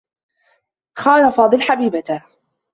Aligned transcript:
خان 0.95 1.29
فاضل 1.31 1.61
حبيبته. 1.61 2.23